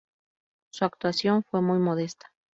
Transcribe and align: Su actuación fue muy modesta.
Su 0.71 0.83
actuación 0.85 1.43
fue 1.43 1.61
muy 1.61 1.77
modesta. 1.77 2.31